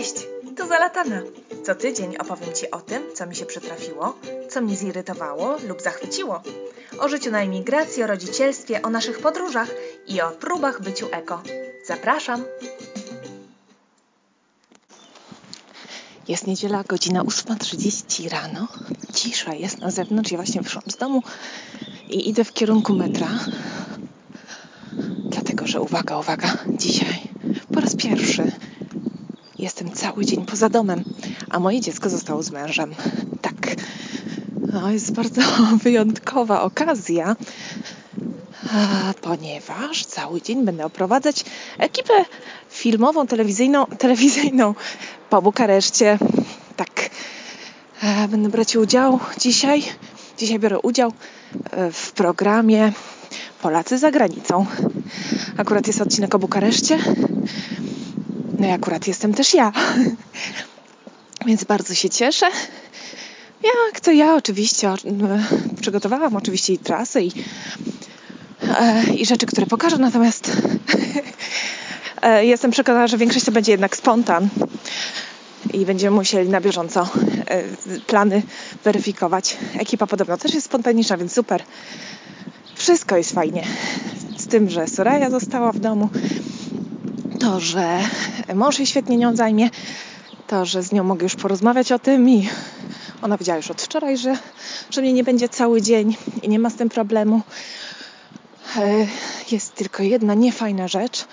Cześć, 0.00 0.26
tu 0.56 0.66
Zalatana. 0.66 1.22
Co 1.66 1.74
tydzień 1.74 2.16
opowiem 2.16 2.54
Ci 2.54 2.70
o 2.70 2.80
tym, 2.80 3.02
co 3.14 3.26
mi 3.26 3.36
się 3.36 3.46
przytrafiło, 3.46 4.16
co 4.50 4.60
mnie 4.60 4.76
zirytowało 4.76 5.56
lub 5.68 5.82
zachwyciło. 5.82 6.42
O 6.98 7.08
życiu 7.08 7.30
na 7.30 7.40
emigracji, 7.40 8.02
o 8.02 8.06
rodzicielstwie, 8.06 8.82
o 8.82 8.90
naszych 8.90 9.18
podróżach 9.18 9.68
i 10.06 10.20
o 10.20 10.30
próbach 10.30 10.82
byciu 10.82 11.08
eko. 11.12 11.42
Zapraszam! 11.86 12.44
Jest 16.28 16.46
niedziela, 16.46 16.84
godzina 16.88 17.22
8.30 17.22 18.30
rano. 18.30 18.68
Cisza 19.14 19.54
jest 19.54 19.78
na 19.78 19.90
zewnątrz. 19.90 20.32
Ja 20.32 20.38
właśnie 20.38 20.60
wyszłam 20.60 20.84
z 20.86 20.96
domu 20.96 21.22
i 22.08 22.28
idę 22.28 22.44
w 22.44 22.52
kierunku 22.52 22.94
metra. 22.94 23.28
Dlatego, 25.24 25.66
że 25.66 25.80
uwaga, 25.80 26.18
uwaga, 26.18 26.56
dzisiaj 26.68 27.20
po 27.74 27.80
raz 27.80 27.96
pierwszy 27.96 28.52
jestem 29.60 29.92
cały 29.92 30.24
dzień 30.24 30.46
poza 30.46 30.68
domem, 30.68 31.04
a 31.50 31.60
moje 31.60 31.80
dziecko 31.80 32.10
zostało 32.10 32.42
z 32.42 32.50
mężem. 32.50 32.94
Tak. 33.40 33.76
No, 34.72 34.90
jest 34.90 35.12
bardzo 35.12 35.40
wyjątkowa 35.84 36.62
okazja, 36.62 37.36
ponieważ 39.20 40.06
cały 40.06 40.42
dzień 40.42 40.64
będę 40.64 40.84
oprowadzać 40.84 41.44
ekipę 41.78 42.24
filmową, 42.70 43.26
telewizyjną, 43.26 43.86
telewizyjną 43.86 44.74
po 45.30 45.42
Bukareszcie. 45.42 46.18
Tak. 46.76 47.10
Będę 48.28 48.48
brać 48.48 48.76
udział 48.76 49.20
dzisiaj. 49.38 49.82
Dzisiaj 50.38 50.58
biorę 50.58 50.78
udział 50.80 51.12
e, 51.70 51.92
w 51.92 52.12
programie 52.12 52.92
Polacy 53.62 53.98
za 53.98 54.10
granicą. 54.10 54.66
Akurat 55.56 55.86
jest 55.86 56.00
odcinek 56.00 56.34
o 56.34 56.38
Bukareszcie. 56.38 56.98
No 58.60 58.66
i 58.66 58.70
akurat 58.70 59.06
jestem 59.06 59.34
też 59.34 59.54
ja. 59.54 59.72
Więc 61.46 61.64
bardzo 61.64 61.94
się 61.94 62.10
cieszę. 62.10 62.46
Jak 63.64 64.00
to 64.00 64.12
ja 64.12 64.34
oczywiście 64.34 64.94
przygotowałam 65.80 66.36
oczywiście 66.36 66.72
i 66.72 66.78
trasę 66.78 67.22
i, 67.22 67.32
e, 68.80 69.04
i 69.14 69.26
rzeczy, 69.26 69.46
które 69.46 69.66
pokażę, 69.66 69.98
natomiast 69.98 70.52
e, 72.22 72.46
jestem 72.46 72.70
przekonana, 72.70 73.06
że 73.06 73.18
większość 73.18 73.44
to 73.44 73.52
będzie 73.52 73.72
jednak 73.72 73.96
spontan 73.96 74.48
i 75.72 75.86
będziemy 75.86 76.16
musieli 76.16 76.48
na 76.48 76.60
bieżąco 76.60 77.08
e, 77.46 77.62
plany 78.06 78.42
weryfikować. 78.84 79.56
Ekipa 79.78 80.06
podobno 80.06 80.36
też 80.36 80.54
jest 80.54 80.66
spontaniczna, 80.66 81.16
więc 81.16 81.32
super. 81.32 81.62
Wszystko 82.74 83.16
jest 83.16 83.32
fajnie. 83.32 83.64
Z 84.36 84.46
tym, 84.46 84.70
że 84.70 84.86
Soraya 84.86 85.30
została 85.30 85.72
w 85.72 85.78
domu, 85.78 86.08
to, 87.40 87.60
że 87.60 87.98
mąż 88.54 88.76
się 88.76 88.86
świetnie 88.86 89.16
nią 89.16 89.36
zajmie, 89.36 89.70
to, 90.46 90.64
że 90.64 90.82
z 90.82 90.92
nią 90.92 91.04
mogę 91.04 91.22
już 91.22 91.34
porozmawiać 91.34 91.92
o 91.92 91.98
tym 91.98 92.28
i 92.28 92.48
ona 93.22 93.36
wiedziała 93.38 93.56
już 93.56 93.70
od 93.70 93.82
wczoraj, 93.82 94.18
że, 94.18 94.38
że 94.90 95.00
mnie 95.00 95.12
nie 95.12 95.24
będzie 95.24 95.48
cały 95.48 95.82
dzień 95.82 96.16
i 96.42 96.48
nie 96.48 96.58
ma 96.58 96.70
z 96.70 96.74
tym 96.74 96.88
problemu. 96.88 97.40
E, 98.76 99.06
jest 99.52 99.74
tylko 99.74 100.02
jedna 100.02 100.34
niefajna 100.34 100.88
rzecz. 100.88 101.24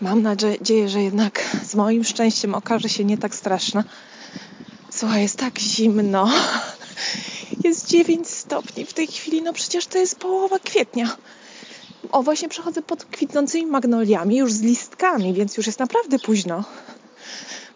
Mam 0.00 0.22
nadzieję, 0.22 0.88
że 0.88 1.02
jednak 1.02 1.42
z 1.64 1.74
moim 1.74 2.04
szczęściem 2.04 2.54
okaże 2.54 2.88
się 2.88 3.04
nie 3.04 3.18
tak 3.18 3.34
straszna. 3.34 3.84
Słuchaj, 4.90 5.22
jest 5.22 5.36
tak 5.36 5.58
zimno. 5.58 6.30
Jest 7.64 7.88
9 7.88 8.28
stopni 8.28 8.86
w 8.86 8.92
tej 8.92 9.06
chwili. 9.06 9.42
No 9.42 9.52
przecież 9.52 9.86
to 9.86 9.98
jest 9.98 10.18
połowa 10.18 10.58
kwietnia. 10.58 11.16
O, 12.12 12.22
właśnie 12.22 12.48
przechodzę 12.48 12.82
pod 12.82 13.04
kwitnącymi 13.04 13.66
magnoliami, 13.66 14.36
już 14.36 14.52
z 14.52 14.60
listkami, 14.60 15.34
więc 15.34 15.56
już 15.56 15.66
jest 15.66 15.78
naprawdę 15.78 16.18
późno. 16.18 16.64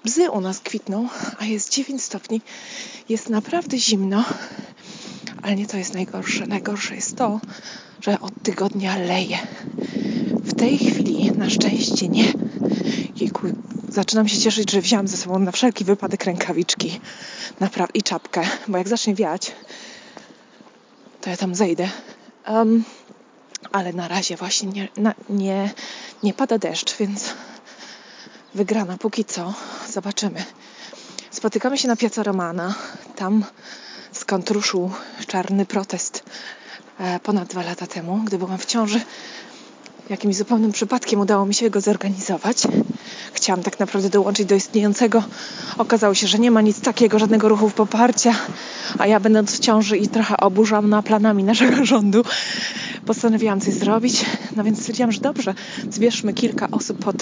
Bzy 0.05 0.31
u 0.31 0.41
nas 0.41 0.61
kwitną, 0.61 1.09
a 1.39 1.45
jest 1.45 1.71
9 1.71 2.03
stopni. 2.03 2.41
Jest 3.09 3.29
naprawdę 3.29 3.79
zimno. 3.79 4.25
Ale 5.43 5.57
nie 5.57 5.67
to 5.67 5.77
jest 5.77 5.95
najgorsze. 5.95 6.47
Najgorsze 6.47 6.95
jest 6.95 7.17
to, 7.17 7.41
że 8.01 8.20
od 8.20 8.42
tygodnia 8.42 8.97
leje. 8.98 9.39
W 10.45 10.55
tej 10.55 10.79
chwili 10.79 11.33
na 11.33 11.51
szczęście 11.51 12.08
nie. 12.08 12.25
Jejku, 13.20 13.47
zaczynam 13.89 14.29
się 14.29 14.39
cieszyć, 14.39 14.70
że 14.70 14.81
wziąłem 14.81 15.08
ze 15.08 15.17
sobą 15.17 15.39
na 15.39 15.53
wszelki 15.53 15.85
wypadek 15.85 16.25
rękawiczki 16.25 17.01
i 17.95 18.03
czapkę, 18.03 18.42
bo 18.69 18.79
jak 18.79 18.89
zacznie 18.89 19.14
wiać, 19.14 19.53
to 21.20 21.31
ja 21.31 21.37
tam 21.37 21.55
zejdę. 21.55 21.89
Um, 22.48 22.85
ale 23.74 23.92
na 23.92 24.08
razie 24.08 24.36
właśnie 24.36 24.68
nie, 24.68 24.89
na, 24.96 25.14
nie, 25.29 25.73
nie 26.23 26.35
pada 26.35 26.58
deszcz, 26.58 26.96
więc 26.96 27.35
wygrana 28.55 28.98
póki 28.98 29.24
co. 29.24 29.55
Zobaczymy. 29.92 30.45
Spotykamy 31.30 31.79
się 31.79 31.89
na 31.89 31.96
Piazza 31.96 32.23
Romana, 32.23 32.74
tam 33.17 33.45
skąd 34.13 34.51
ruszył 34.51 34.90
czarny 35.27 35.67
protest 35.67 36.23
e, 36.98 37.20
ponad 37.20 37.48
dwa 37.48 37.63
lata 37.63 37.86
temu, 37.86 38.20
gdy 38.24 38.39
byłam 38.39 38.58
w 38.58 38.67
ciąży. 38.67 39.01
Jakimś 40.11 40.36
zupełnym 40.36 40.73
przypadkiem 40.73 41.20
udało 41.20 41.46
mi 41.46 41.55
się 41.55 41.70
go 41.70 41.80
zorganizować. 41.80 42.63
Chciałam 43.33 43.63
tak 43.63 43.80
naprawdę 43.80 44.11
dołączyć 44.11 44.46
do 44.46 44.55
istniejącego. 44.55 45.23
Okazało 45.79 46.14
się, 46.14 46.27
że 46.27 46.39
nie 46.39 46.51
ma 46.51 46.61
nic 46.61 46.80
takiego, 46.80 47.18
żadnego 47.18 47.48
ruchu 47.48 47.70
poparcia, 47.70 48.34
a 48.98 49.07
ja 49.07 49.20
będąc 49.20 49.57
w 49.57 49.58
ciąży 49.58 49.98
i 49.98 50.08
trochę 50.08 50.36
oburzona 50.36 51.02
planami 51.02 51.45
naszego 51.45 51.84
rządu, 51.84 52.24
postanowiłam 53.07 53.61
coś 53.61 53.75
zrobić. 53.75 54.25
No 54.57 54.65
więc 54.65 54.81
stwierdziłam, 54.81 55.13
że 55.13 55.20
dobrze, 55.20 55.55
zbierzmy 55.91 56.35
kilka 56.35 56.70
osób 56.70 56.98
pod 56.98 57.17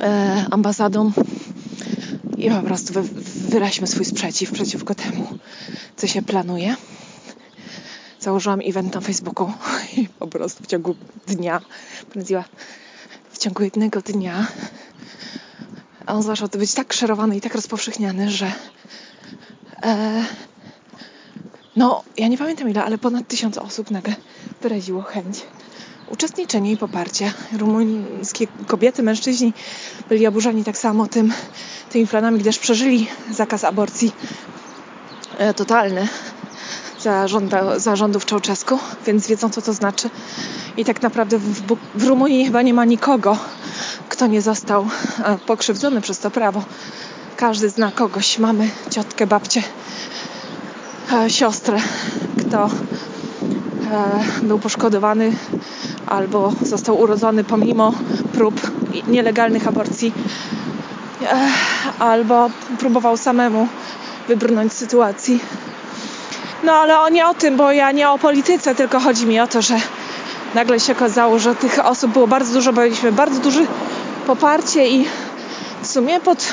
e, 0.00 0.46
ambasadą 0.50 1.12
i 2.38 2.50
po 2.50 2.62
prostu 2.62 2.92
wy, 2.92 3.02
wyraźmy 3.48 3.86
swój 3.86 4.04
sprzeciw 4.04 4.52
przeciwko 4.52 4.94
temu, 4.94 5.26
co 5.96 6.06
się 6.06 6.22
planuje. 6.22 6.76
Założyłam 8.20 8.60
event 8.64 8.94
na 8.94 9.00
Facebooku 9.00 9.52
i 9.96 10.08
po 10.08 10.26
prostu 10.26 10.64
w 10.64 10.66
ciągu 10.66 10.94
dnia, 11.26 11.60
powiedziała, 12.12 12.44
w 13.32 13.38
ciągu 13.38 13.62
jednego 13.62 14.00
dnia 14.00 14.46
on 16.06 16.22
zaczął 16.22 16.48
być 16.48 16.74
tak 16.74 16.92
szerowany 16.92 17.36
i 17.36 17.40
tak 17.40 17.54
rozpowszechniany, 17.54 18.30
że 18.30 18.52
e, 19.82 20.24
no, 21.76 22.02
ja 22.16 22.28
nie 22.28 22.38
pamiętam 22.38 22.70
ile, 22.70 22.84
ale 22.84 22.98
ponad 22.98 23.28
tysiąc 23.28 23.58
osób 23.58 23.90
nagle 23.90 24.14
wyraziło 24.62 25.02
chęć 25.02 25.42
uczestniczenia 26.10 26.70
i 26.70 26.76
poparcia. 26.76 27.32
Rumuńskie 27.58 28.46
kobiety, 28.66 29.02
mężczyźni 29.02 29.52
byli 30.08 30.26
oburzeni 30.26 30.64
tak 30.64 30.78
samo 30.78 31.06
tym, 31.06 31.32
tymi 31.90 32.06
planami, 32.06 32.38
gdyż 32.38 32.58
przeżyli 32.58 33.08
zakaz 33.30 33.64
aborcji 33.64 34.12
e, 35.38 35.54
totalny 35.54 36.08
za, 37.00 37.28
rząda, 37.28 37.78
za 37.78 37.96
rządów 37.96 38.26
Czałczesku, 38.26 38.78
więc 39.06 39.26
wiedzą, 39.26 39.50
co 39.50 39.62
to 39.62 39.72
znaczy. 39.72 40.10
I 40.76 40.84
tak 40.84 41.02
naprawdę 41.02 41.38
w, 41.38 41.76
w 41.94 42.04
Rumunii 42.04 42.44
chyba 42.44 42.62
nie 42.62 42.74
ma 42.74 42.84
nikogo, 42.84 43.38
kto 44.08 44.26
nie 44.26 44.42
został 44.42 44.86
e, 45.24 45.38
pokrzywdzony 45.46 46.00
przez 46.00 46.18
to 46.18 46.30
prawo. 46.30 46.62
Każdy 47.36 47.68
zna 47.68 47.92
kogoś. 47.92 48.38
Mamy 48.38 48.70
ciotkę, 48.90 49.26
babcię, 49.26 49.62
e, 51.12 51.30
siostrę, 51.30 51.78
kto 52.36 52.64
e, 52.64 52.70
był 54.42 54.58
poszkodowany 54.58 55.32
albo 56.06 56.52
został 56.62 57.00
urodzony 57.00 57.44
pomimo 57.44 57.94
prób 58.32 58.60
nielegalnych 59.08 59.68
aborcji, 59.68 60.12
e, 61.22 61.48
albo 61.98 62.50
próbował 62.78 63.16
samemu 63.16 63.68
wybrnąć 64.28 64.72
z 64.72 64.76
sytuacji. 64.76 65.40
No 66.64 66.72
ale 66.72 67.10
nie 67.10 67.26
o 67.26 67.34
tym, 67.34 67.56
bo 67.56 67.72
ja 67.72 67.92
nie 67.92 68.10
o 68.10 68.18
polityce, 68.18 68.74
tylko 68.74 69.00
chodzi 69.00 69.26
mi 69.26 69.40
o 69.40 69.46
to, 69.46 69.62
że 69.62 69.76
nagle 70.54 70.80
się 70.80 70.92
okazało, 70.92 71.38
że 71.38 71.54
tych 71.54 71.78
osób 71.86 72.12
było 72.12 72.26
bardzo 72.26 72.54
dużo, 72.54 72.72
bo 72.72 72.80
mieliśmy 72.80 73.12
bardzo 73.12 73.40
duże 73.40 73.60
poparcie 74.26 74.88
i 74.88 75.06
w 75.82 75.86
sumie 75.86 76.20
pod 76.20 76.44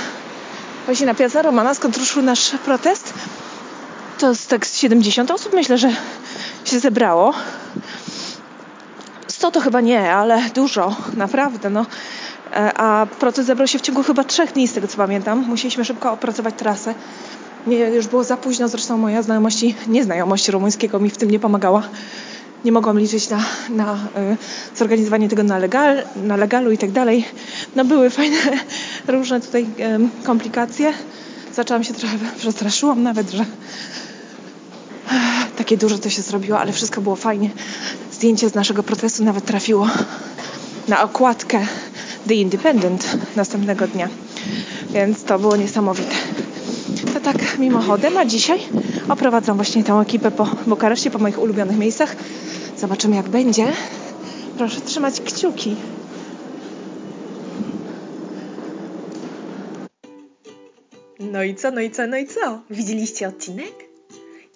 właśnie 0.85 1.05
na 1.05 1.13
Piazza 1.13 1.41
Romana, 1.41 1.73
skąd 1.73 1.97
ruszył 1.97 2.21
nasz 2.21 2.51
protest, 2.65 3.13
to 4.17 4.35
z 4.35 4.47
tak 4.47 4.65
70 4.65 5.31
osób 5.31 5.53
myślę, 5.53 5.77
że 5.77 5.89
się 6.65 6.79
zebrało. 6.79 7.33
100 9.27 9.51
to 9.51 9.59
chyba 9.59 9.81
nie, 9.81 10.13
ale 10.13 10.49
dużo, 10.55 10.95
naprawdę, 11.17 11.69
no. 11.69 11.85
E, 12.53 12.73
a 12.73 13.05
protest 13.19 13.47
zebrał 13.47 13.67
się 13.67 13.79
w 13.79 13.81
ciągu 13.81 14.03
chyba 14.03 14.23
trzech 14.23 14.53
dni, 14.53 14.67
z 14.67 14.73
tego 14.73 14.87
co 14.87 14.97
pamiętam. 14.97 15.45
Musieliśmy 15.47 15.85
szybko 15.85 16.11
opracować 16.11 16.55
trasę. 16.57 16.93
Nie, 17.67 17.77
już 17.77 18.07
było 18.07 18.23
za 18.23 18.37
późno, 18.37 18.67
zresztą 18.67 18.97
moja 18.97 19.21
znajomość 19.21 19.63
i 19.63 19.75
nieznajomość 19.87 20.49
rumuńskiego 20.49 20.99
mi 20.99 21.09
w 21.09 21.17
tym 21.17 21.31
nie 21.31 21.39
pomagała. 21.39 21.83
Nie 22.65 22.71
mogłam 22.71 22.99
liczyć 22.99 23.29
na, 23.29 23.39
na 23.69 23.93
y, 23.93 24.77
zorganizowanie 24.77 25.29
tego 25.29 25.43
na, 25.43 25.57
legal, 25.57 26.03
na 26.15 26.35
legalu 26.35 26.71
i 26.71 26.77
tak 26.77 26.91
dalej. 26.91 27.25
No 27.75 27.85
były 27.85 28.09
fajne, 28.09 28.37
różne 29.07 29.41
tutaj 29.41 29.63
y, 29.63 30.25
komplikacje. 30.25 30.93
Zaczęłam 31.53 31.83
się 31.83 31.93
trochę, 31.93 32.17
przestraszyłam 32.39 33.03
nawet, 33.03 33.31
że 33.31 33.45
takie 35.57 35.77
duże 35.77 35.99
to 35.99 36.09
się 36.09 36.21
zrobiło, 36.21 36.59
ale 36.59 36.73
wszystko 36.73 37.01
było 37.01 37.15
fajnie. 37.15 37.49
Zdjęcie 38.11 38.49
z 38.49 38.53
naszego 38.53 38.83
protestu 38.83 39.23
nawet 39.23 39.45
trafiło 39.45 39.89
na 40.87 41.03
okładkę 41.03 41.67
The 42.27 42.33
Independent 42.33 43.17
następnego 43.35 43.87
dnia. 43.87 44.09
Więc 44.89 45.23
to 45.23 45.39
było 45.39 45.55
niesamowite. 45.55 46.15
To 47.13 47.19
tak 47.19 47.59
mimochodem, 47.59 48.17
a 48.17 48.25
dzisiaj 48.25 48.59
oprowadzam 49.09 49.55
właśnie 49.55 49.83
tę 49.83 49.93
ekipę 49.93 50.31
po 50.31 50.47
Bukareszcie, 50.67 51.11
po 51.11 51.19
moich 51.19 51.39
ulubionych 51.39 51.77
miejscach. 51.77 52.15
Zobaczymy 52.77 53.15
jak 53.15 53.29
będzie. 53.29 53.73
Proszę 54.57 54.81
trzymać 54.81 55.21
kciuki. 55.21 55.75
No 61.19 61.43
i 61.43 61.55
co, 61.55 61.71
no 61.71 61.81
i 61.81 61.91
co, 61.91 62.07
no 62.07 62.17
i 62.17 62.27
co? 62.27 62.61
Widzieliście 62.69 63.27
odcinek? 63.27 63.86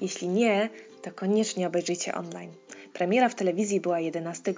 Jeśli 0.01 0.27
nie, 0.27 0.69
to 1.01 1.11
koniecznie 1.11 1.67
obejrzyjcie 1.67 2.15
online. 2.15 2.53
Premiera 2.93 3.29
w 3.29 3.35
telewizji 3.35 3.81
była 3.81 3.99
11 3.99 4.53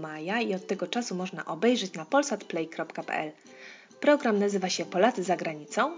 maja 0.00 0.40
i 0.40 0.54
od 0.54 0.66
tego 0.66 0.86
czasu 0.86 1.14
można 1.14 1.44
obejrzeć 1.44 1.92
na 1.94 2.04
polsatplay.pl. 2.04 3.32
Program 4.00 4.38
nazywa 4.38 4.68
się 4.68 4.84
Polacy 4.84 5.22
za 5.22 5.36
granicą. 5.36 5.92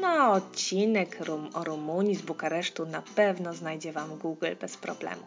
No, 0.00 0.32
odcinek 0.32 1.20
rum 1.20 1.50
o 1.54 1.64
Rumunii 1.64 2.14
z 2.14 2.22
Bukaresztu 2.22 2.86
na 2.86 3.02
pewno 3.02 3.54
znajdzie 3.54 3.92
Wam 3.92 4.18
Google 4.18 4.56
bez 4.60 4.76
problemu. 4.76 5.22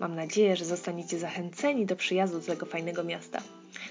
Mam 0.00 0.14
nadzieję, 0.14 0.56
że 0.56 0.64
zostaniecie 0.64 1.18
zachęceni 1.18 1.86
do 1.86 1.96
przyjazdu 1.96 2.40
do 2.40 2.46
tego 2.46 2.66
fajnego 2.66 3.04
miasta. 3.04 3.42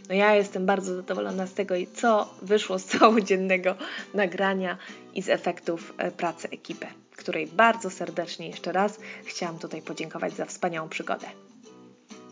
No 0.10 0.16
ja 0.16 0.36
jestem 0.36 0.66
bardzo 0.66 0.96
zadowolona 0.96 1.48
z 1.48 1.54
tego, 1.54 1.76
co 1.94 2.34
wyszło 2.42 2.80
z 2.80 2.86
całodziennego 2.86 3.76
nagrania 4.14 4.78
i 5.14 5.22
z 5.22 5.30
efektów 5.30 5.94
e, 5.98 6.12
pracy 6.12 6.50
ekipy, 6.50 6.88
której 7.16 7.48
bardzo 7.48 7.90
serdecznie 7.90 8.48
jeszcze 8.48 8.72
raz 8.72 9.00
chciałam 9.26 9.60
tutaj 9.60 9.82
podziękować 9.82 10.34
za 10.34 10.46
wspaniałą 10.46 10.90
przygodę. 10.90 11.28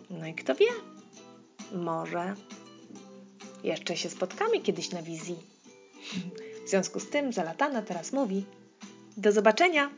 No 0.09 0.27
i 0.27 0.33
kto 0.33 0.55
wie, 0.55 0.67
może 1.71 2.33
jeszcze 3.63 3.97
się 3.97 4.09
spotkamy 4.09 4.61
kiedyś 4.61 4.91
na 4.91 5.01
wizji. 5.01 5.35
W 6.65 6.69
związku 6.69 6.99
z 6.99 7.09
tym 7.09 7.33
Zalatana 7.33 7.81
teraz 7.81 8.13
mówi 8.13 8.45
do 9.17 9.31
zobaczenia! 9.31 9.89